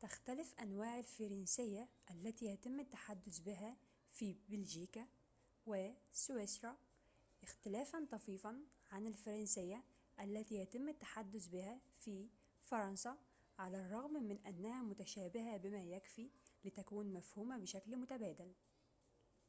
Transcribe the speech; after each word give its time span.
تختلف 0.00 0.54
أنواع 0.62 0.98
الفرنسية 0.98 1.88
التي 2.10 2.46
يتم 2.46 2.80
التحدث 2.80 3.38
بها 3.38 3.76
في 4.12 4.36
بلجيكا 4.48 5.06
وسويسرا 5.66 6.76
اختلافاً 7.42 8.06
طفيفاً 8.10 8.60
عن 8.92 9.06
الفرنسية 9.06 9.82
التي 10.20 10.54
يتم 10.56 10.88
التحدث 10.88 11.46
بها 11.48 11.80
في 11.98 12.28
فرنسا 12.62 13.16
على 13.58 13.78
الرغم 13.80 14.22
من 14.22 14.38
أنها 14.46 14.82
متشابهةٌ 14.82 15.56
بما 15.56 15.82
يكفي 15.82 16.30
لتكون 16.64 17.12
مفهومة 17.12 17.58
بشكل 17.58 17.96
متبادل 17.96 18.52